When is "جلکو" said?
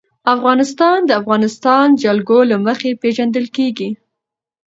2.03-2.39